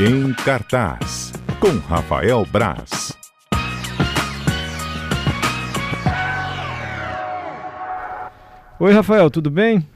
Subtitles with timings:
[0.00, 3.12] Em cartaz, com Rafael Braz.
[8.80, 9.86] Oi, Rafael, tudo bem?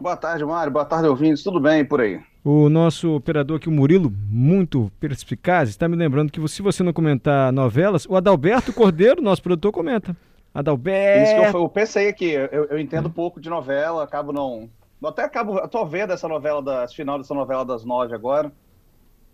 [0.00, 0.72] Boa tarde, Mário.
[0.72, 1.42] Boa tarde, ouvintes.
[1.42, 2.20] Tudo bem por aí?
[2.44, 6.92] O nosso operador aqui, o Murilo, muito perspicaz, está me lembrando que se você não
[6.92, 10.16] comentar novelas, o Adalberto Cordeiro, nosso produtor, comenta.
[10.54, 11.24] Adalberto.
[11.24, 12.30] Isso que eu, eu pensei aqui.
[12.30, 14.70] Eu, eu entendo pouco de novela, acabo não.
[15.04, 15.58] Até acabo.
[15.58, 18.52] Eu tô vendo essa novela, da, final dessa novela das nove agora.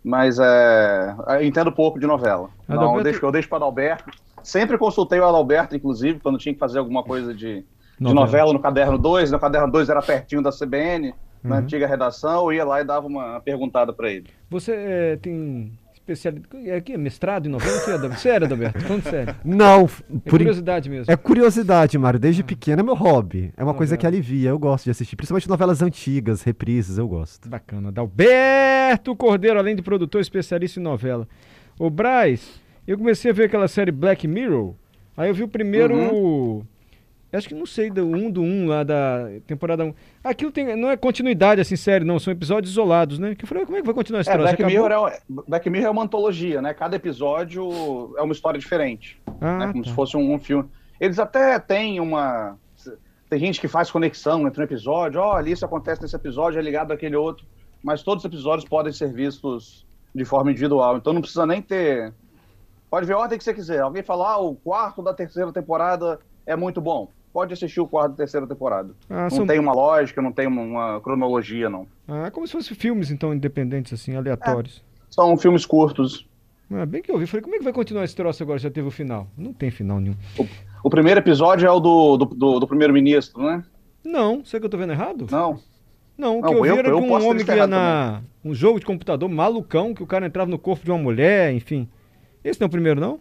[0.03, 1.15] Mas é.
[1.29, 2.49] Eu entendo pouco de novela.
[2.69, 2.93] Adalberto...
[2.93, 4.11] Não, eu deixo, eu deixo para Adalberto.
[4.43, 7.65] Sempre consultei o Adalberto, inclusive, quando tinha que fazer alguma coisa de,
[8.01, 9.31] de novela no caderno 2.
[9.31, 11.63] No caderno 2 era pertinho da CBN na uhum.
[11.63, 14.27] antiga redação, eu ia lá e dava uma perguntada para ele.
[14.51, 15.73] Você é, tem
[16.13, 16.69] especialidade.
[16.69, 17.81] É aqui, mestrado em novela?
[17.81, 18.81] Que é, sério, Adalberto?
[18.81, 19.37] Falando sério.
[19.45, 21.13] Não, é curiosidade mesmo.
[21.13, 22.19] É curiosidade, Mário.
[22.19, 22.45] Desde ah.
[22.45, 23.53] pequeno é meu hobby.
[23.57, 24.51] É uma coisa que alivia.
[24.51, 27.49] Eu gosto de assistir, principalmente novelas antigas, reprises, eu gosto.
[27.49, 27.89] Bacana.
[27.89, 31.29] Adalberto Cordeiro, além de produtor, especialista em novela.
[31.79, 34.75] O Braz, eu comecei a ver aquela série Black Mirror.
[35.17, 35.95] Aí eu vi o primeiro.
[35.95, 36.65] Uhum
[37.33, 39.89] Acho que não sei, do 1 um, do 1 um, lá da temporada 1.
[39.89, 39.95] Um.
[40.23, 42.19] Aquilo tem, não é continuidade assim, sério, não.
[42.19, 43.37] São episódios isolados, né?
[43.37, 45.87] Que eu falei, como é que vai continuar esse é, Black Mirror, é, Black Mirror
[45.87, 46.75] é uma antologia, né?
[46.75, 49.21] Cada episódio é uma história diferente.
[49.41, 49.73] Ah, né?
[49.73, 49.91] Como tá.
[49.91, 50.69] se fosse um, um, filme.
[50.99, 52.57] Eles até têm uma.
[53.29, 55.21] Tem gente que faz conexão entre um episódio.
[55.21, 57.47] Olha, isso acontece nesse episódio, é ligado àquele outro.
[57.81, 60.97] Mas todos os episódios podem ser vistos de forma individual.
[60.97, 62.13] Então não precisa nem ter.
[62.91, 63.79] Pode ver a ordem que você quiser.
[63.83, 68.15] Alguém falar, ah, o quarto da terceira temporada é muito bom pode assistir o quarto
[68.15, 68.95] e terceira temporada.
[69.09, 69.47] Ah, não são...
[69.47, 71.87] tem uma lógica, não tem uma, uma, cronologia, não.
[72.07, 74.83] Ah, é como se fossem filmes, então, independentes, assim, aleatórios.
[75.01, 76.27] É, são filmes curtos.
[76.71, 77.27] Ah, bem que eu vi.
[77.27, 78.59] Falei, como é que vai continuar esse troço agora?
[78.59, 79.27] Já teve o final.
[79.37, 80.17] Não tem final nenhum.
[80.39, 80.47] O,
[80.85, 83.65] o primeiro episódio é o do, do, do, do primeiro-ministro, né?
[84.05, 85.27] Não, será que eu tô vendo errado?
[85.31, 85.59] Não.
[86.17, 88.23] Não, o que não, eu vi era de um homem que ia na.
[88.45, 91.89] Um jogo de computador malucão, que o cara entrava no corpo de uma mulher, enfim.
[92.45, 93.19] Esse não é o primeiro, não?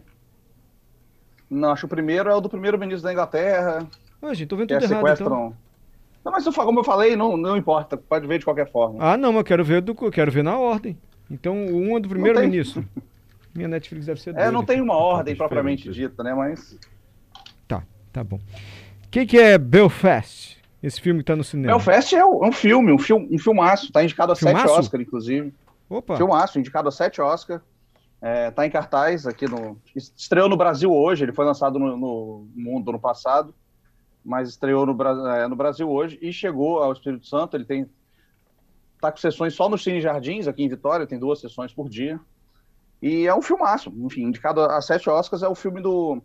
[1.50, 3.86] Não, acho que o primeiro é o do primeiro-ministro da Inglaterra.
[4.22, 5.54] Ué, gente, tô vendo tudo errado, então.
[6.24, 8.98] Não, mas como eu falei, não, não importa, pode ver de qualquer forma.
[9.00, 10.96] Ah, não, mas eu quero ver do quero ver na ordem.
[11.30, 12.84] Então, um é do primeiro-ministro.
[13.54, 14.52] Minha Netflix deve ser É, doida.
[14.52, 16.78] não tem uma ordem propriamente dita, né, mas...
[17.66, 17.82] Tá,
[18.12, 18.36] tá bom.
[18.36, 20.56] O que, que é Belfast?
[20.82, 21.72] Esse filme que tá no cinema.
[21.72, 23.92] Belfast é um, filme, um, filme, um filmaço.
[23.92, 24.68] Tá indicado a filmaço?
[24.68, 25.52] sete Oscar, inclusive.
[25.88, 26.16] Opa!
[26.16, 27.60] Filmaço, indicado a sete Oscar.
[28.22, 29.80] É, tá em cartaz aqui no.
[29.96, 33.54] Estreou no Brasil hoje, ele foi lançado no, no mundo no passado,
[34.22, 34.92] mas estreou no,
[35.28, 37.56] é, no, Brasil hoje e chegou ao Espírito Santo.
[37.56, 37.90] Ele tem.
[39.00, 42.20] tá com sessões só no Cine Jardins, aqui em Vitória, tem duas sessões por dia.
[43.00, 46.22] E é um filmaço, enfim, indicado a sete Oscars, é o filme do.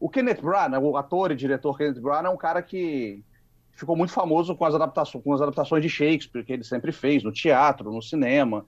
[0.00, 3.22] O Kenneth Branagh, o ator e diretor Kenneth Branagh, é um cara que
[3.70, 7.22] ficou muito famoso com as adaptações, com as adaptações de Shakespeare, que ele sempre fez,
[7.22, 8.66] no teatro, no cinema.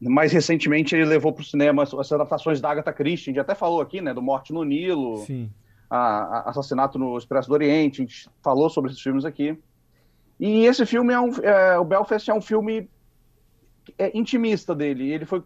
[0.00, 3.54] Mais recentemente ele levou para o cinema as adaptações da Agatha Christie, a gente até
[3.54, 5.24] falou aqui, né, do Morte no Nilo,
[5.88, 9.58] a, a Assassinato no Expresso do Oriente, a gente falou sobre esses filmes aqui.
[10.38, 12.90] E esse filme é um, é, o Belfast é um filme
[13.96, 15.10] é, intimista dele.
[15.10, 15.42] Ele foi,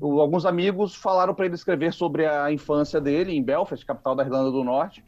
[0.00, 4.50] alguns amigos falaram para ele escrever sobre a infância dele em Belfast, capital da Irlanda
[4.50, 5.04] do Norte,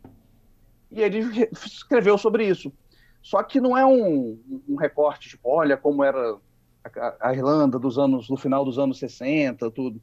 [0.90, 2.70] e ele escreveu sobre isso.
[3.22, 6.36] Só que não é um, um recorte tipo, olha como era
[7.20, 10.00] a, Irlanda dos anos, no final dos anos 60, tudo.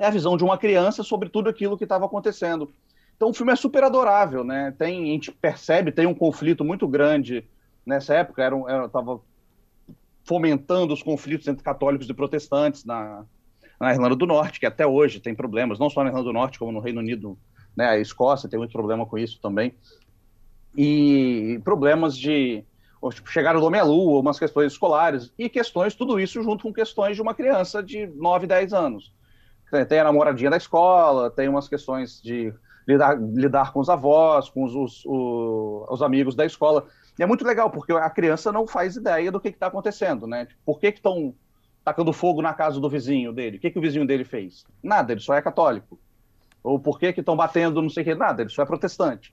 [0.00, 2.72] É a visão de uma criança sobre tudo aquilo que estava acontecendo.
[3.16, 4.72] Então o filme é super adorável, né?
[4.78, 7.44] Tem, a gente percebe, tem um conflito muito grande
[7.84, 9.20] nessa época, era, era tava
[10.24, 13.24] fomentando os conflitos entre católicos e protestantes na,
[13.80, 16.58] na Irlanda do Norte, que até hoje tem problemas, não só na Irlanda do Norte,
[16.58, 17.36] como no Reino Unido,
[17.76, 17.88] né?
[17.88, 19.74] A Escócia tem muito problema com isso também.
[20.76, 22.64] E problemas de
[23.00, 26.64] ou, tipo, chegaram do homem à lua, umas questões escolares, e questões, tudo isso junto
[26.64, 29.12] com questões de uma criança de 9, 10 anos.
[29.88, 32.52] Tem a namoradinha da escola, tem umas questões de
[32.86, 36.86] lidar, lidar com os avós, com os, os, os, os amigos da escola.
[37.18, 40.48] E é muito legal, porque a criança não faz ideia do que está acontecendo, né?
[40.64, 41.34] Por que estão
[41.84, 43.58] tacando fogo na casa do vizinho dele?
[43.58, 44.64] O que, que o vizinho dele fez?
[44.82, 45.98] Nada, ele só é católico.
[46.62, 48.14] Ou por que estão batendo não sei o que?
[48.14, 49.32] Nada, ele só é protestante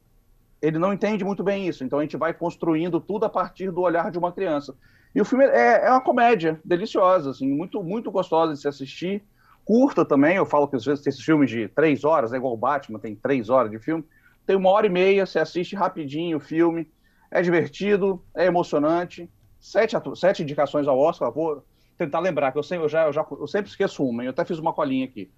[0.65, 1.83] ele não entende muito bem isso.
[1.83, 4.75] Então a gente vai construindo tudo a partir do olhar de uma criança.
[5.13, 9.23] E o filme é, é uma comédia deliciosa, assim, muito, muito gostosa de se assistir.
[9.63, 12.53] Curta também, eu falo que às vezes tem esses filmes de três horas, é igual
[12.53, 14.03] o Batman, tem três horas de filme.
[14.45, 16.87] Tem uma hora e meia, você assiste rapidinho o filme.
[17.31, 19.29] É divertido, é emocionante.
[19.59, 21.65] Sete, sete indicações ao Oscar, vou
[21.97, 24.43] tentar lembrar, que eu sempre, eu já, eu já, eu sempre esqueço uma, eu até
[24.45, 25.31] fiz uma colinha aqui.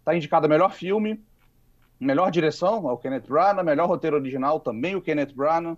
[0.00, 1.22] Está indicado melhor filme,
[2.00, 3.64] Melhor direção, é o Kenneth Branagh.
[3.64, 5.76] Melhor roteiro original, também o Kenneth Branagh.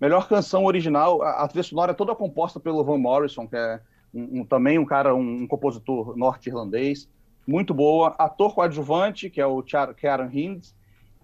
[0.00, 3.80] Melhor canção original, a, a trilha sonora é toda composta pelo Van Morrison, que é
[4.14, 7.08] um, um, também um cara, um, um compositor norte-irlandês,
[7.46, 8.14] muito boa.
[8.18, 10.74] Ator coadjuvante, que é o Karen Hinds,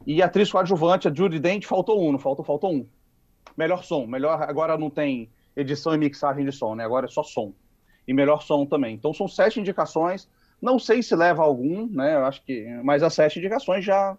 [0.07, 2.87] e atriz coadjuvante, a Judy Dent, faltou um, não faltou, faltou um.
[3.57, 6.85] Melhor som, melhor, agora não tem edição e mixagem de som, né?
[6.85, 7.55] Agora é só som.
[8.07, 8.95] E melhor som também.
[8.95, 10.29] Então são sete indicações.
[10.61, 12.15] Não sei se leva algum, né?
[12.15, 14.17] Eu acho que, mas as sete indicações já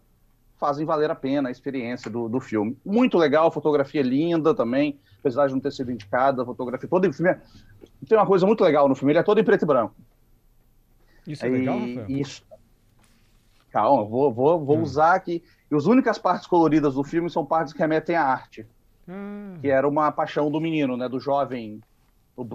[0.57, 2.77] fazem valer a pena a experiência do, do filme.
[2.85, 7.31] Muito legal, fotografia linda também, apesar de não ter sido indicada, a fotografia toda filme.
[7.31, 7.39] É...
[8.07, 9.95] Tem uma coisa muito legal no filme, ele é todo em preto e branco.
[11.25, 12.05] Isso é legal, Rafael?
[12.09, 12.43] Isso.
[13.69, 14.81] Calma, vou, vou, vou hum.
[14.81, 15.43] usar aqui.
[15.69, 18.65] E as únicas partes coloridas do filme são partes que remetem à arte.
[19.07, 19.57] Hum.
[19.61, 21.07] Que era uma paixão do menino, né?
[21.09, 21.81] Do jovem.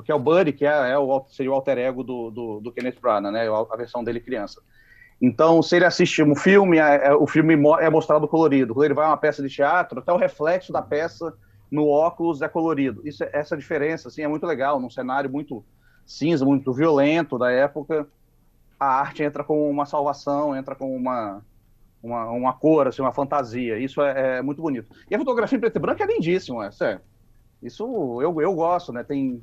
[0.05, 2.73] Que é o Buddy, que é, é o, seria o alter ego do, do, do
[2.73, 3.49] Kenneth Branagh, né?
[3.49, 4.61] A, a versão dele criança.
[5.21, 8.75] Então, se ele assistir um filme, é, é, o filme é mostrado colorido.
[8.75, 11.33] Quando ele vai a uma peça de teatro, até o reflexo da peça
[11.71, 13.01] no óculos é colorido.
[13.07, 14.81] Isso, essa diferença assim, é muito legal.
[14.81, 15.65] Num cenário muito
[16.05, 18.07] cinza, muito violento da época,
[18.79, 21.41] a arte entra com uma salvação, entra com uma,
[22.03, 23.79] uma, uma cor, assim, uma fantasia.
[23.79, 24.93] Isso é, é, muito bonito.
[25.09, 27.01] E a fotografia em preto e branco é lindíssima, é.
[27.63, 29.05] Isso eu, eu gosto, né?
[29.05, 29.41] Tem,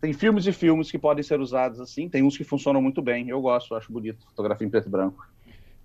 [0.00, 3.28] tem filmes e filmes que podem ser usados assim, tem uns que funcionam muito bem.
[3.28, 5.26] Eu gosto, acho bonito fotografia em preto e branco.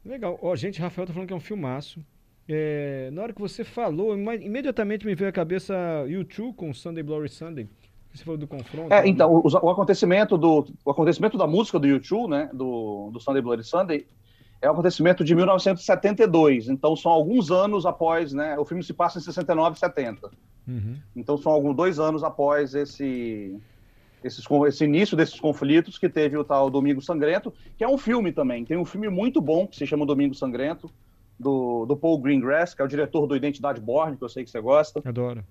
[0.06, 0.40] Legal.
[0.42, 2.00] Ó, oh, gente, Rafael tá falando que é um filmaço.
[2.48, 5.74] É, na hora que você falou, imediatamente me veio à cabeça
[6.08, 7.68] YouTube com Sunday Glory Sunday.
[8.14, 8.94] Você falou do confronto.
[8.94, 9.10] É, né?
[9.10, 13.42] então, o, o, acontecimento do o acontecimento da música do YouTube, né, do, do Sunday
[13.42, 14.08] Bloody Sunday,
[14.62, 16.70] é um acontecimento de 1972.
[16.70, 18.58] Então, são alguns anos após, né?
[18.58, 20.32] O filme se passa em 69 e 70.
[20.68, 20.98] Uhum.
[21.16, 23.60] Então, são alguns dois anos após esse,
[24.26, 28.32] esses, esse início desses conflitos que teve o tal Domingo Sangrento, que é um filme
[28.32, 28.66] também.
[28.66, 30.90] Tem um filme muito bom que se chama Domingo Sangrento,
[31.40, 34.50] do, do Paul Greengrass, que é o diretor do Identidade Born, que eu sei que
[34.50, 35.02] você gosta.
[35.06, 35.44] Adoro.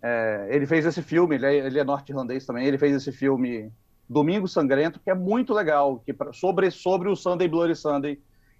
[0.00, 3.70] É, ele fez esse filme, ele é, ele é norte-irlandês também, ele fez esse filme
[4.08, 8.18] Domingo Sangrento, que é muito legal, que, sobre, sobre o Sunday Bloody Sunday,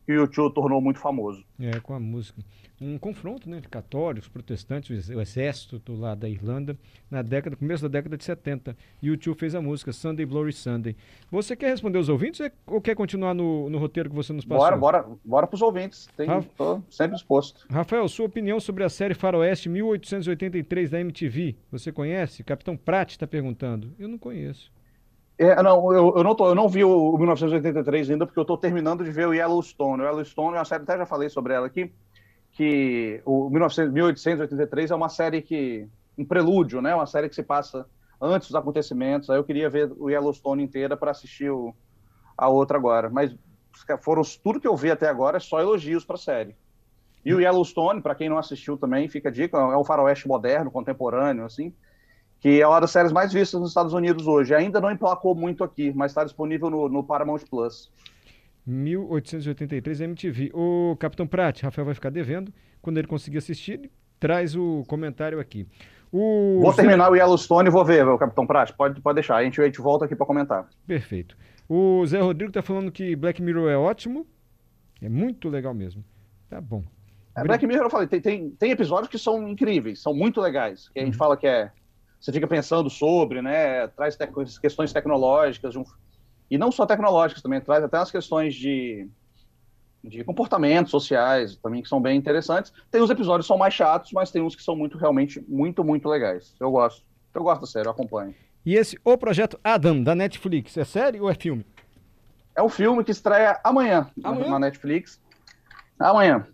[0.09, 1.45] que o YouTube tornou muito famoso.
[1.61, 2.41] É, com a música.
[2.81, 6.79] Um confronto né, de católicos, protestantes, o exército do lado da Irlanda,
[7.11, 8.75] na década, começo da década de 70.
[9.03, 10.97] E o tio fez a música Sunday Glory Sunday.
[11.31, 14.65] Você quer responder os ouvintes ou quer continuar no, no roteiro que você nos passou?
[14.65, 16.09] Bora, bora, bora para os ouvintes.
[16.17, 16.47] Tem, Raf...
[16.89, 17.67] Sempre disposto.
[17.69, 21.55] Rafael, sua opinião sobre a série Faroeste 1883 da MTV.
[21.71, 22.43] Você conhece?
[22.43, 23.93] Capitão Pratt está perguntando.
[23.99, 24.73] Eu não conheço.
[25.39, 28.43] É, não, eu, eu, não tô, eu não vi o, o 1983 ainda, porque eu
[28.43, 30.03] estou terminando de ver o Yellowstone.
[30.03, 31.93] O Yellowstone é uma série, até já falei sobre ela aqui,
[32.51, 35.87] que o 1900, 1883 é uma série que.
[36.19, 36.93] um prelúdio, né?
[36.93, 37.87] Uma série que se passa
[38.21, 39.31] antes dos acontecimentos.
[39.31, 41.73] Aí eu queria ver o Yellowstone inteira para assistir o,
[42.37, 43.09] a outra agora.
[43.09, 43.33] Mas
[44.03, 46.57] foram tudo que eu vi até agora é só elogios para a série.
[47.25, 50.69] E o Yellowstone, para quem não assistiu também, fica a dica, é um faroeste moderno,
[50.69, 51.73] contemporâneo, assim
[52.41, 54.55] que é uma das séries mais vistas nos Estados Unidos hoje.
[54.55, 57.91] Ainda não emplacou muito aqui, mas está disponível no, no, Paramount Plus.
[58.67, 60.51] 1883 MTV.
[60.55, 62.53] O Capitão Prat, Rafael vai ficar devendo.
[62.81, 63.91] Quando ele conseguir assistir,
[64.21, 65.67] traz o comentário aqui.
[66.13, 66.61] O...
[66.61, 68.73] Vou terminar o Yellowstone e vou ver, o Capitão Prat.
[68.73, 70.69] Pode, pode deixar, a gente, a gente volta aqui para comentar.
[70.87, 71.37] Perfeito.
[71.69, 74.27] O Zé Rodrigo está falando que Black Mirror é ótimo.
[75.03, 76.05] É muito legal mesmo.
[76.49, 76.83] Tá bom.
[77.37, 80.89] É, Black Mirror, eu falei, tem, tem, tem, episódios que são incríveis, são muito legais.
[80.89, 81.19] Que a gente uhum.
[81.19, 81.71] fala que é
[82.21, 83.87] você fica pensando sobre, né?
[83.89, 84.27] Traz te
[84.61, 85.85] questões tecnológicas, um...
[86.51, 89.09] e não só tecnológicas também, traz até as questões de,
[90.03, 92.73] de comportamentos sociais também que são bem interessantes.
[92.91, 95.85] Tem uns episódios que são mais chatos, mas tem uns que são muito, realmente, muito,
[95.85, 96.55] muito legais.
[96.59, 97.05] Eu gosto.
[97.35, 98.35] Eu gosto da série, eu acompanho.
[98.67, 101.65] E esse O Projeto Adam, da Netflix, é série ou é filme?
[102.57, 104.51] É um filme que estreia amanhã, amanhã?
[104.51, 105.21] na Netflix.
[105.99, 106.45] Amanhã.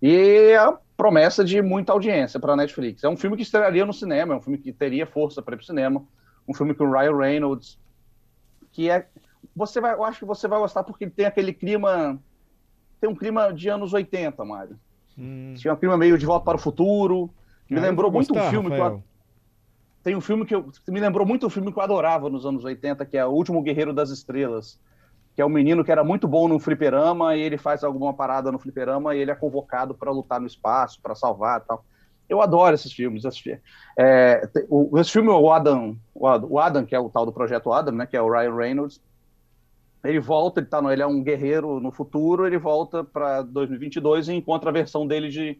[0.00, 0.54] E
[1.00, 3.02] promessa de muita audiência para a Netflix.
[3.02, 5.56] É um filme que estrearia no cinema, é um filme que teria força para ir
[5.56, 6.04] para o cinema,
[6.46, 7.78] um filme com o Ryan Reynolds,
[8.70, 9.06] que é
[9.56, 12.20] você vai, eu acho que você vai gostar porque tem aquele clima
[13.00, 14.78] tem um clima de anos 80, Mário.
[15.18, 15.54] Hum.
[15.56, 17.30] Tinha um clima meio de volta para o futuro.
[17.68, 18.90] Me ah, lembrou muito gostar, um filme Rafael.
[18.90, 19.04] que eu,
[20.02, 22.62] tem um filme que eu, me lembrou muito um filme que eu adorava nos anos
[22.62, 24.78] 80, que é O Último Guerreiro das Estrelas
[25.40, 28.52] que é um menino que era muito bom no fliperama e ele faz alguma parada
[28.52, 31.82] no fliperama e ele é convocado para lutar no espaço, para salvar tal.
[32.28, 33.22] Eu adoro esses filmes.
[33.98, 37.94] É, o, esse filme, o Adam, o Adam, que é o tal do projeto Adam,
[37.94, 39.00] né, que é o Ryan Reynolds,
[40.04, 44.34] ele volta, ele, tá ele é um guerreiro no futuro, ele volta para 2022 e
[44.34, 45.58] encontra a versão dele de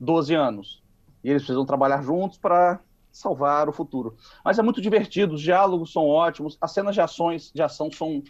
[0.00, 0.82] 12 anos.
[1.22, 2.80] E eles precisam trabalhar juntos para
[3.12, 4.16] salvar o futuro.
[4.42, 8.22] Mas é muito divertido, os diálogos são ótimos, as cenas de ações de ação são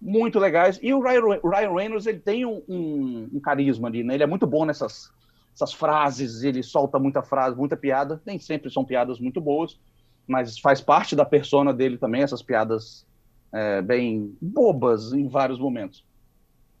[0.00, 0.78] muito legais.
[0.82, 4.14] E o Ryan, Ryan Reynolds, ele tem um, um, um, carisma ali, né?
[4.14, 5.14] Ele é muito bom nessas
[5.54, 8.20] essas frases, ele solta muita frase, muita piada.
[8.26, 9.80] Nem sempre são piadas muito boas,
[10.26, 13.06] mas faz parte da persona dele também, essas piadas
[13.50, 16.04] é, bem bobas em vários momentos.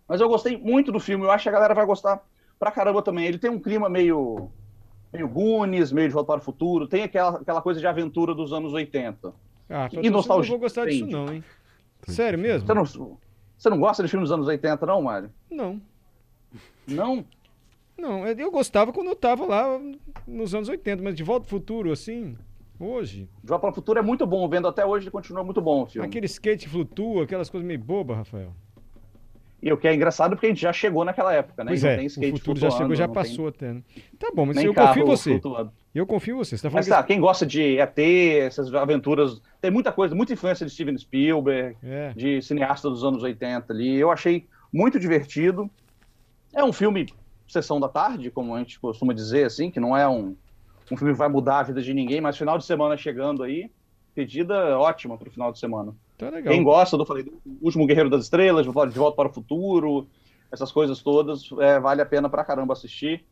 [0.06, 2.22] Mas eu gostei muito do filme, eu acho que a galera vai gostar
[2.58, 3.24] pra caramba também.
[3.24, 4.50] Ele tem um clima meio,
[5.10, 8.52] meio Goonies, meio de Volta para o Futuro, tem aquela, aquela coisa de aventura dos
[8.52, 9.32] anos 80.
[9.70, 11.42] Ah, E nostalgia, não vou gostar disso não, hein?
[12.06, 12.66] Sério mesmo?
[12.66, 13.18] Você não,
[13.56, 15.30] você não gosta de filmes dos anos 80, não, Mário?
[15.50, 15.80] Não.
[16.86, 17.24] Não?
[17.98, 19.80] Não, eu gostava quando eu tava lá
[20.26, 22.36] nos anos 80, mas de volta pro futuro, assim,
[22.78, 23.28] hoje.
[23.42, 25.82] De Volta para o Futuro é muito bom, vendo até hoje ele continua muito bom
[25.82, 26.06] o filme.
[26.06, 28.54] Aquele skate que flutua, aquelas coisas meio bobas, Rafael.
[29.66, 31.72] E o que é engraçado porque a gente já chegou naquela época, né?
[31.72, 33.82] Pois é, o futuro já chegou, já não tem passou até, né?
[34.16, 35.30] Tá bom, mas eu confio em você.
[35.30, 35.72] flutuando.
[35.92, 36.56] Eu confio em você.
[36.56, 40.34] Você tá falando Mas tá, quem gosta de ET, essas aventuras, tem muita coisa, muita
[40.34, 41.86] influência de Steven Spielberg, que...
[41.88, 42.12] É.
[42.14, 43.96] de cineasta dos anos 80 ali.
[43.96, 45.68] Eu achei muito divertido.
[46.54, 47.12] É um filme
[47.48, 50.36] sessão da tarde, como a gente costuma dizer, assim, que não é um,
[50.92, 53.68] um filme que vai mudar a vida de ninguém, mas final de semana chegando aí,
[54.14, 55.92] pedida ótima pro final de semana.
[56.16, 56.52] Tá legal.
[56.52, 60.08] Quem gosta do, falei, do Último Guerreiro das Estrelas, De Volta para o Futuro,
[60.50, 63.24] essas coisas todas, é, vale a pena pra caramba assistir.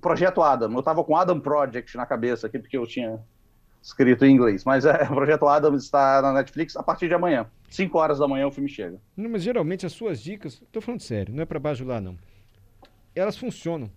[0.00, 3.20] Projeto Adam, eu tava com Adam Project na cabeça aqui, porque eu tinha
[3.82, 7.46] escrito em inglês, mas é, o Projeto Adam está na Netflix a partir de amanhã.
[7.68, 8.98] 5 horas da manhã o filme chega.
[9.16, 12.16] Não, mas geralmente as suas dicas, tô falando sério, não é pra bajular não.
[13.14, 13.90] Elas funcionam.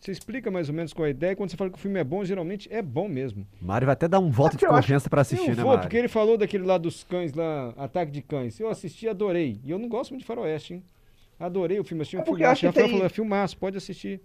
[0.00, 1.80] Você explica mais ou menos qual é a ideia, e quando você fala que o
[1.80, 3.46] filme é bom, geralmente é bom mesmo.
[3.60, 5.82] Mário vai até dar um voto É de confiança pra assistir, eu né, vou, Mário?
[5.82, 8.58] porque ele falou daquele lá dos cães lá, Ataque de Cães.
[8.58, 9.60] Eu assisti, adorei.
[9.62, 10.82] E eu não gosto muito de faroeste, hein?
[11.38, 12.52] Adorei o filme, um É porque filmaço.
[12.52, 14.22] acho que tem- falou, é filmaço, pode assistir.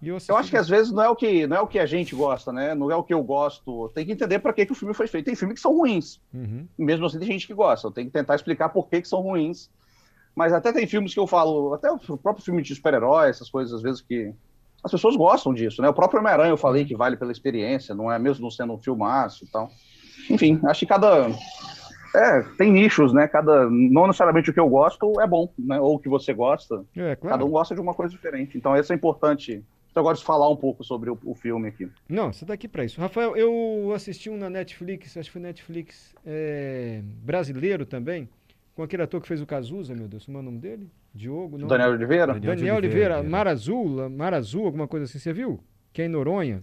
[0.00, 1.66] E eu, assisti Eu acho que às vezes não é o que, não é o
[1.66, 2.74] que a gente gosta, né?
[2.74, 3.90] Não é o que eu gosto.
[3.94, 5.26] Tem que entender para que, que o filme foi feito.
[5.26, 6.20] Tem filmes que são ruins.
[6.32, 6.66] Uhum.
[6.78, 7.86] mesmo assim tem gente que gosta.
[7.86, 9.70] Eu tenho que tentar explicar por que, que são ruins.
[10.34, 13.74] Mas até tem filmes que eu falo, até o próprio filme de super-herói, essas coisas,
[13.74, 14.32] às vezes que
[14.82, 15.88] as pessoas gostam disso, né?
[15.88, 18.78] O próprio Homem-Aranha eu falei que vale pela experiência, não é mesmo não sendo um
[18.78, 19.70] filmaço e tal.
[20.28, 21.28] Enfim, acho que cada.
[22.14, 23.26] É, tem nichos, né?
[23.28, 23.68] Cada.
[23.70, 25.80] Não necessariamente o que eu gosto é bom, né?
[25.80, 26.84] Ou o que você gosta.
[26.96, 27.46] É, Cada claro.
[27.46, 28.58] um gosta de uma coisa diferente.
[28.58, 29.64] Então, isso é importante.
[29.90, 31.88] Então, eu gosto de falar um pouco sobre o, o filme aqui.
[32.08, 33.00] Não, você tá aqui pra isso.
[33.00, 38.28] Rafael, eu assisti um na Netflix, acho que foi Netflix é, brasileiro também,
[38.74, 40.90] com aquele ator que fez o Cazuza, meu Deus, como é o nome dele?
[41.14, 41.58] Diogo?
[41.58, 41.66] Não.
[41.68, 42.26] Daniel Oliveira?
[42.34, 43.30] Daniel Daniel Oliveira, Oliveira.
[43.30, 45.60] Mar Azul, Mar Azul, alguma coisa assim, você viu?
[45.92, 46.62] Que é em Noronha.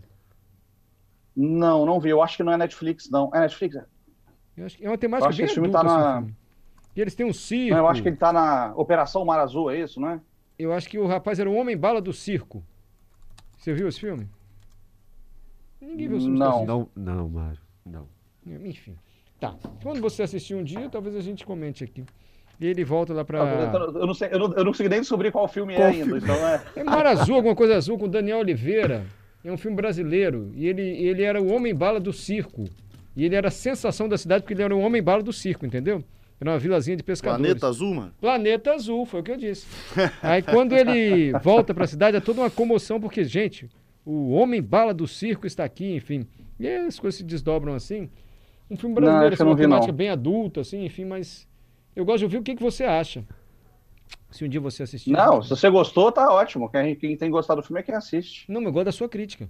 [1.36, 2.10] Não, não vi.
[2.10, 3.30] Eu acho que não é Netflix, não.
[3.34, 3.78] É Netflix?
[4.58, 6.12] Eu acho que é uma temática acho que bem esse filme adulta, tá assim, na-
[6.12, 6.36] o filme.
[6.96, 7.72] E eles têm um circo.
[7.76, 10.20] Não, eu acho que ele tá na Operação Mar Azul, é isso, né?
[10.58, 12.62] Eu acho que o rapaz era o homem-bala do circo.
[13.58, 14.28] Você viu esse filme?
[15.80, 16.40] Ninguém viu esse filme.
[16.40, 16.66] Não.
[16.66, 17.60] Não, não, Mário.
[17.86, 18.08] Não.
[18.46, 18.98] Enfim.
[19.40, 19.56] Tá.
[19.82, 22.04] Quando você assistir um dia, talvez a gente comente aqui.
[22.60, 23.40] E ele volta lá pra.
[23.40, 26.04] Eu, não sei, eu, não, eu não consegui nem descobrir qual filme Qual é ainda.
[26.04, 26.20] filme?
[26.22, 26.62] Então é.
[26.76, 29.06] É Mar Azul, alguma coisa azul, com Daniel Oliveira.
[29.44, 30.52] É um filme brasileiro.
[30.54, 32.66] E ele, ele era o homem-bala do circo.
[33.16, 36.04] E ele era a sensação da cidade porque ele era o homem-bala do circo, entendeu?
[36.40, 37.46] Era uma vilazinha de pescadores.
[37.46, 38.14] Planeta Azul, mano?
[38.20, 39.66] Planeta Azul, foi o que eu disse.
[40.22, 43.70] Aí quando ele volta pra cidade, é toda uma comoção, porque, gente,
[44.06, 46.26] o homem-bala do circo está aqui, enfim.
[46.60, 48.10] E aí as coisas se desdobram assim.
[48.70, 49.98] Um filme brasileiro, assim, não uma vi, temática não.
[49.98, 51.48] bem adulta, assim, enfim, mas
[51.96, 53.26] eu gosto de ouvir o que, que você acha.
[54.32, 55.12] Se um dia você assistir.
[55.12, 56.70] Não, se você gostou, tá ótimo.
[56.70, 58.46] Quem, quem tem gostado do filme é quem assiste.
[58.52, 59.50] Não, mas eu gosto da sua crítica.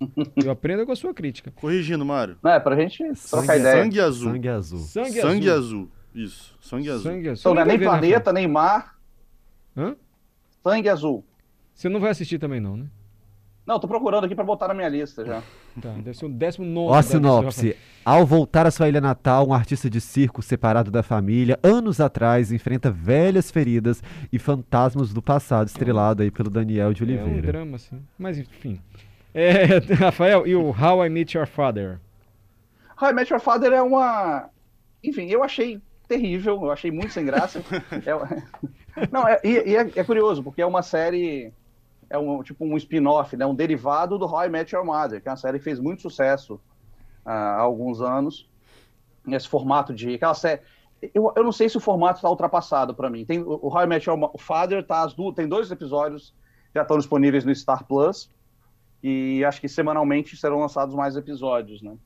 [0.44, 1.50] Eu aprendo com a sua crítica.
[1.50, 2.38] Corrigindo, Mário.
[2.42, 3.82] Não, é pra gente trocar Sangue- ideia.
[3.82, 4.32] Sangue azul.
[4.32, 4.78] Sangue azul.
[4.78, 5.58] Sangue, Sangue azul.
[5.58, 5.90] azul.
[6.14, 6.56] Isso.
[6.60, 7.02] Sangue azul.
[7.02, 7.40] Sangue azul.
[7.40, 8.96] Então não é nem né, planeta, nem mar?
[9.76, 9.96] Hã?
[10.62, 11.24] sangue azul.
[11.74, 12.86] Você não vai assistir também, não, né?
[13.68, 15.42] Não, tô procurando aqui pra botar na minha lista já.
[15.80, 16.88] Tá, deve ser o décimo nono.
[16.90, 17.76] Ó a sinopse.
[18.04, 22.50] Ao voltar à sua ilha natal, um artista de circo separado da família, anos atrás,
[22.50, 27.46] enfrenta velhas feridas e fantasmas do passado, estrelado aí pelo Daniel de É um Oliveira.
[27.46, 28.00] drama, assim.
[28.18, 28.80] Mas enfim.
[29.32, 32.00] É, Rafael, e o How I Met Your Father?
[33.00, 34.48] How I Met Your Father é uma.
[35.04, 37.62] Enfim, eu achei terrível, eu achei muito sem graça.
[38.96, 41.52] É- Não, é, e, e é, é curioso, porque é uma série.
[42.10, 43.44] É um tipo um spin-off, né?
[43.44, 46.02] um derivado do How I Met Your Mother, que é uma série que fez muito
[46.02, 46.60] sucesso
[47.24, 48.48] ah, há alguns anos.
[49.26, 50.14] Nesse formato de.
[50.14, 50.62] Aquela série.
[51.14, 53.24] Eu, eu não sei se o formato está ultrapassado para mim.
[53.24, 56.34] Tem, o How I Met Your Father tá as duas, tem dois episódios
[56.74, 58.30] já estão disponíveis no Star Plus.
[59.02, 61.96] E acho que semanalmente serão lançados mais episódios, né?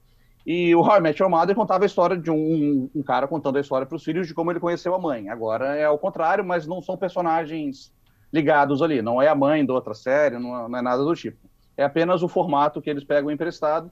[0.44, 3.56] E o How I Met Your Mother contava a história de um, um cara contando
[3.56, 5.28] a história para os filhos de como ele conheceu a mãe.
[5.28, 7.92] Agora é ao contrário, mas não são personagens
[8.32, 9.02] ligados ali.
[9.02, 11.38] Não é a mãe da outra série, não é, não é nada do tipo.
[11.76, 13.90] É apenas o formato que eles pegam emprestado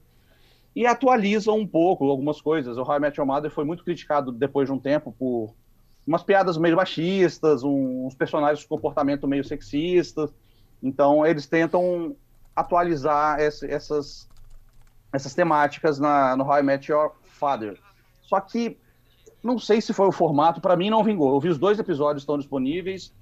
[0.75, 2.76] e atualizam um pouco algumas coisas.
[2.78, 5.54] O How I Met Your Mother foi muito criticado depois de um tempo por
[6.06, 10.28] umas piadas meio machistas, uns personagens com comportamento meio sexista.
[10.82, 12.16] Então eles tentam
[12.54, 14.28] atualizar esse- essas
[15.12, 17.76] essas temáticas na, no How I Met Your Father.
[18.23, 18.78] Só que
[19.42, 21.35] não sei se foi o formato, para mim não vingou.
[21.35, 23.12] Eu vi os dois episódios estão disponíveis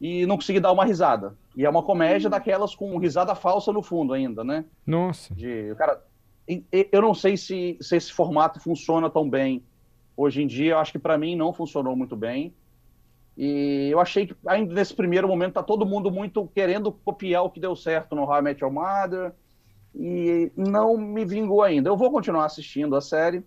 [0.00, 1.36] e não consegui dar uma risada.
[1.56, 4.64] E é uma comédia daquelas com risada falsa no fundo ainda, né?
[4.86, 5.34] Nossa.
[5.34, 6.02] De, cara,
[6.70, 9.62] eu não sei se, se esse formato funciona tão bem
[10.16, 10.72] hoje em dia.
[10.72, 12.54] Eu acho que para mim não funcionou muito bem.
[13.36, 17.50] E eu achei que ainda nesse primeiro momento tá todo mundo muito querendo copiar o
[17.50, 19.32] que deu certo no How I Met Your Mother
[19.94, 21.88] e não me vingou ainda.
[21.88, 23.44] Eu vou continuar assistindo a série,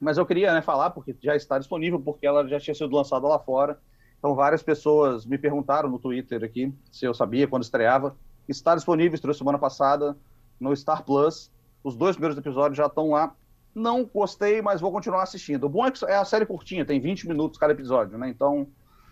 [0.00, 3.28] mas eu queria né, falar porque já está disponível, porque ela já tinha sido lançada
[3.28, 3.78] lá fora.
[4.18, 8.16] Então várias pessoas me perguntaram no Twitter aqui se eu sabia quando estreava.
[8.48, 10.16] Está disponível, estreou semana passada
[10.58, 11.50] no Star Plus.
[11.84, 13.34] Os dois primeiros episódios já estão lá.
[13.74, 15.64] Não gostei, mas vou continuar assistindo.
[15.64, 18.28] O bom é que é a série curtinha, tem 20 minutos cada episódio, né?
[18.28, 18.66] Então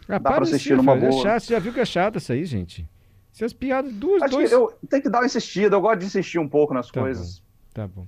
[0.08, 1.20] Ah, Dá de assistir numa Fábio, boa.
[1.20, 2.88] É chato, você já viu que é chato isso aí, gente.
[3.34, 4.48] Essas piadas, duas, Acho dois...
[4.48, 7.00] que eu tenho que dar uma insistida, eu gosto de insistir um pouco nas Tá
[7.00, 7.42] coisas.
[7.74, 8.06] Tá bom.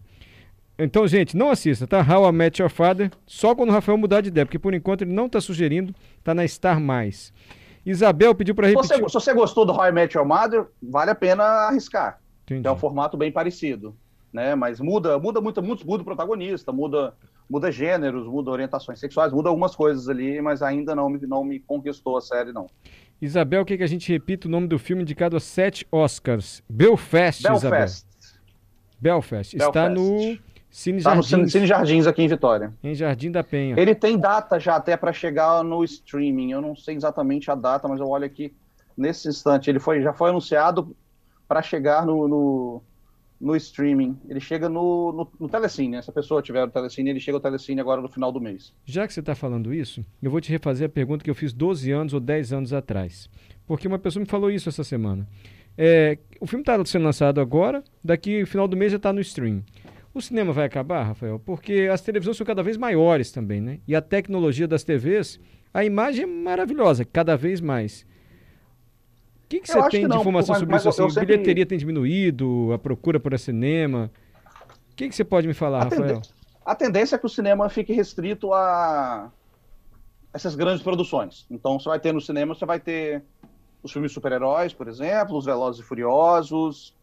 [0.79, 2.01] Então, gente, não assista, tá?
[2.01, 5.03] How I Met Your Father, só quando o Rafael mudar de ideia, porque por enquanto
[5.03, 6.79] ele não tá sugerindo, tá na Star+.
[7.85, 8.89] Isabel pediu Se repetir...
[8.89, 12.21] você, se você gostou do How I Met Your Mother, vale a pena arriscar.
[12.45, 12.67] Entendi.
[12.67, 13.97] É um formato bem parecido,
[14.33, 14.55] né?
[14.55, 17.15] Mas muda, muda muito, muito, muda o protagonista, muda,
[17.49, 21.59] muda gêneros, muda orientações sexuais, muda algumas coisas ali, mas ainda não me, não me
[21.59, 22.67] conquistou a série, não.
[23.23, 26.63] Isabel, quer que a gente repita o nome do filme indicado a sete Oscars?
[26.69, 27.61] Belfast, Isabel.
[27.61, 28.07] Belfast.
[29.01, 29.57] Belfast.
[29.57, 29.95] Está Belfast.
[29.95, 30.39] no
[30.77, 32.71] Cine Tá no Jardins, Cine, Cine Jardins aqui em Vitória.
[32.85, 33.75] em Jardim da Penha.
[33.79, 36.53] Ele tem data já até para chegar no streaming.
[36.53, 38.55] Eu não sei exatamente a data, mas eu olho aqui
[38.95, 39.71] nesse instante.
[39.71, 40.95] Ele foi, já foi anunciado
[41.49, 42.83] para chegar no, no,
[43.41, 44.19] no streaming.
[44.29, 45.97] Ele chega no, no, no Telecine.
[45.97, 46.03] né?
[46.03, 48.75] Se a pessoa tiver no Telecine, ele chega ao Telecine agora no final do mês.
[48.85, 51.55] Já que você está falando isso, eu vou te refazer a pergunta que eu fiz
[51.55, 53.31] 12 anos ou 10 anos atrás.
[53.67, 55.27] Porque uma pessoa me falou isso essa semana.
[55.79, 59.23] É, o filme está sendo lançado agora, daqui no final do mês já está no
[59.23, 59.63] stream.
[60.17, 61.39] O cinema vai acabar, Rafael?
[61.39, 63.81] Porque as televisões são cada vez maiores também, né?
[63.87, 65.39] E a tecnologia das TVs,
[65.75, 68.07] a imagem é maravilhosa, cada vez mais.
[69.45, 70.89] O que, você tem que de informação mas- sobre mas isso?
[70.89, 74.11] Assim, sempre- bilheteria tem diminuído, a procura por cinema.
[74.91, 76.23] O que, que você pode me falar, A, Rafael?
[76.65, 79.31] a tendência é que o cinema fique restrito a
[80.33, 81.45] essas grandes produções.
[81.51, 83.23] Então, você vai ter no cinema, você vai ter
[83.83, 86.96] os filmes super-heróis, por exemplo, os Velozes e Furiosos,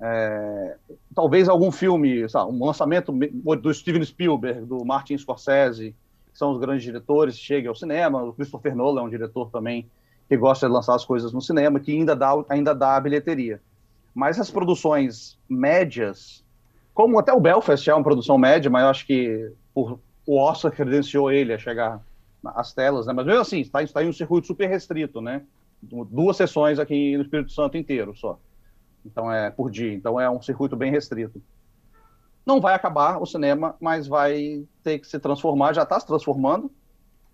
[0.00, 0.76] é,
[1.14, 5.94] talvez algum filme, lá, um lançamento me- do Steven Spielberg, do Martin Scorsese,
[6.32, 8.22] que são os grandes diretores, chegue ao cinema.
[8.22, 9.88] O Christopher Nolan é um diretor também
[10.28, 13.60] que gosta de lançar as coisas no cinema, que ainda dá, ainda dá a bilheteria.
[14.14, 16.44] Mas as produções médias,
[16.92, 20.72] como até o Belfast é uma produção média, mas eu acho que por, o Oscar
[20.72, 22.02] credenciou ele a chegar
[22.44, 23.12] às telas, né?
[23.12, 25.42] Mas mesmo assim, está, está em um circuito super restrito, né?
[25.82, 28.38] Duas sessões aqui no Espírito Santo inteiro só.
[29.06, 29.94] Então é por dia.
[29.94, 31.40] Então é um circuito bem restrito.
[32.44, 36.70] Não vai acabar o cinema, mas vai ter que se transformar, já está se transformando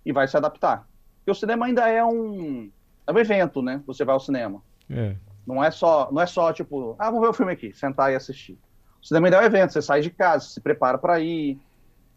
[0.04, 0.86] e vai se adaptar.
[1.18, 2.70] Porque o cinema ainda é um,
[3.06, 3.82] é um evento, né?
[3.86, 4.62] Você vai ao cinema.
[4.90, 5.16] É.
[5.46, 8.14] Não é só, não é só tipo, ah, vamos ver o filme aqui, sentar e
[8.14, 8.58] assistir.
[9.02, 11.58] O cinema ainda é um evento, você sai de casa, se prepara para ir.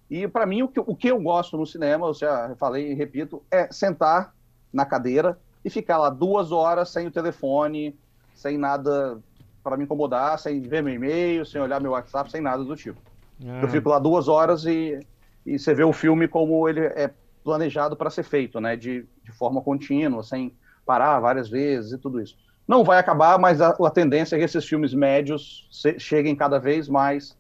[0.10, 2.94] E para mim o que, o que eu gosto no cinema, eu já falei e
[2.94, 4.34] repito, é sentar
[4.72, 7.98] na cadeira e ficar lá duas horas sem o telefone,
[8.36, 9.20] sem nada
[9.66, 13.02] para me incomodar, sem ver meu e-mail, sem olhar meu WhatsApp, sem nada do tipo.
[13.44, 15.00] Ah, Eu fico lá duas horas e,
[15.44, 17.12] e você vê o filme como ele é
[17.44, 18.76] planejado para ser feito, né?
[18.76, 22.36] De, de forma contínua, sem parar várias vezes e tudo isso.
[22.68, 26.60] Não vai acabar, mas a, a tendência é que esses filmes médios se- cheguem cada
[26.60, 27.36] vez mais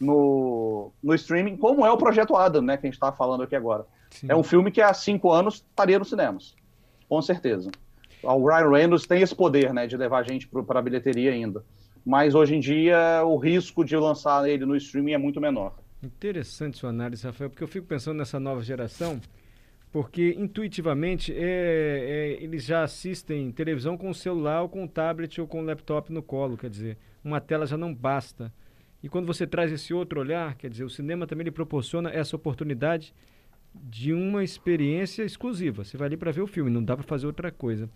[0.00, 2.76] no, no streaming, como é o Projeto Adam, né?
[2.78, 3.84] Que a gente está falando aqui agora.
[4.10, 4.26] sim.
[4.30, 6.54] É um filme que há cinco anos estaria nos cinemas,
[7.08, 7.70] com certeza.
[8.22, 11.64] O Ryan Reynolds tem esse poder, né, de levar a gente para a bilheteria ainda.
[12.04, 15.74] Mas hoje em dia o risco de lançar ele no streaming é muito menor.
[16.02, 19.20] Interessante sua análise, Rafael, porque eu fico pensando nessa nova geração,
[19.90, 21.38] porque intuitivamente é,
[22.38, 25.64] é, eles já assistem televisão com o celular, ou com o tablet, ou com o
[25.64, 28.52] laptop no colo, quer dizer, uma tela já não basta.
[29.02, 32.36] E quando você traz esse outro olhar, quer dizer, o cinema também lhe proporciona essa
[32.36, 33.12] oportunidade
[33.82, 35.84] de uma experiência exclusiva.
[35.84, 37.88] Você vai ali para ver o filme, não dá para fazer outra coisa.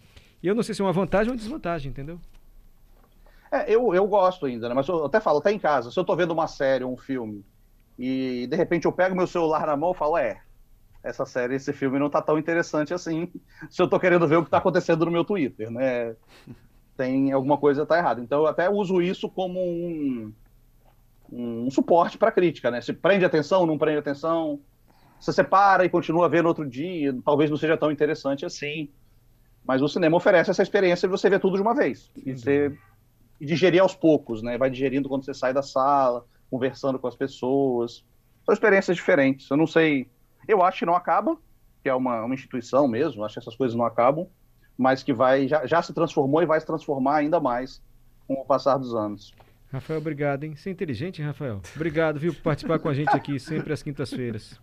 [0.43, 2.19] E eu não sei se é uma vantagem ou uma desvantagem, entendeu?
[3.51, 4.75] É, eu, eu gosto ainda, né?
[4.75, 6.97] Mas eu até falo, até em casa, se eu tô vendo uma série ou um
[6.97, 7.45] filme
[7.99, 10.41] e de repente eu pego meu celular na mão e falo, é,
[11.03, 13.31] essa série, esse filme não tá tão interessante assim,
[13.69, 16.17] se eu tô querendo ver o que tá acontecendo no meu Twitter, né?
[16.97, 18.21] Tem alguma coisa que tá errada.
[18.21, 20.33] Então eu até uso isso como um,
[21.31, 22.81] um suporte para crítica, né?
[22.81, 24.61] Se prende atenção, não prende atenção,
[25.23, 28.91] se você para e continua vendo outro dia, talvez não seja tão interessante assim.
[29.65, 32.11] Mas o cinema oferece essa experiência de você ver tudo de uma vez.
[32.27, 32.77] E, você,
[33.41, 34.59] e digerir aos poucos, né?
[34.59, 38.05] Vai digerindo quando você sai da sala, conversando com as pessoas.
[38.45, 39.49] são experiências diferentes.
[39.49, 40.09] Eu não sei.
[40.49, 41.39] Eu acho que não acaba,
[41.85, 44.27] que é uma, uma instituição mesmo, acho que essas coisas não acabam,
[44.77, 47.81] mas que vai já, já se transformou e vai se transformar ainda mais
[48.27, 49.33] com o passar dos anos.
[49.73, 50.57] Rafael, obrigado, hein?
[50.57, 51.61] Você é inteligente, hein, Rafael?
[51.77, 54.61] Obrigado, viu, por participar com a gente aqui sempre às quintas-feiras.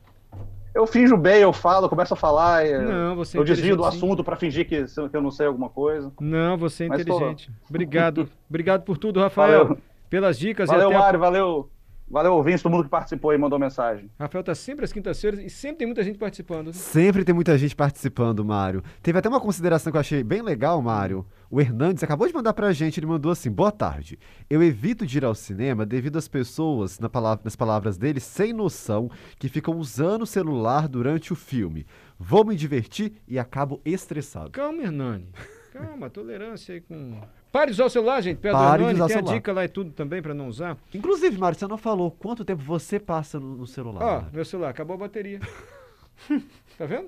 [0.74, 4.04] Eu finjo bem, eu falo, começo a falar, Não, você é eu desvio do inteligente,
[4.06, 6.12] assunto para fingir que, que eu não sei alguma coisa.
[6.22, 7.52] Não, você é Mas tô- inteligente.
[7.68, 8.30] Obrigado.
[8.48, 9.64] Obrigado por tudo, Rafael.
[9.64, 9.78] Valeu.
[10.10, 11.00] Pelas dicas Valeu, e até a...
[11.00, 11.70] Mário, valeu,
[12.10, 14.10] valeu ouvintes, todo mundo que participou e mandou mensagem.
[14.20, 16.74] Rafael tá sempre às quintas-feiras e sempre tem muita gente participando.
[16.74, 18.84] Sempre tem muita gente participando, Mário.
[19.02, 21.26] Teve até uma consideração que eu achei bem legal, Mário.
[21.52, 24.18] O Hernandes acabou de mandar pra gente, ele mandou assim: Boa tarde.
[24.50, 28.54] Eu evito de ir ao cinema devido às pessoas, na palavra- nas palavras dele, sem
[28.54, 31.86] noção, que ficam usando o celular durante o filme.
[32.20, 34.52] Vou me divertir e acabo estressado.
[34.52, 35.30] Calma, Hernani.
[35.72, 37.20] Calma, tolerância aí com.
[37.52, 38.38] Pare de usar o celular, gente.
[38.38, 40.78] Pedro Pare Hernani, tem a dica lá e tudo também pra não usar.
[40.94, 44.04] Inclusive, Mário, você não falou quanto tempo você passa no, no celular.
[44.04, 44.28] Ó, Mário.
[44.34, 45.40] meu celular, acabou a bateria.
[46.78, 47.08] tá vendo?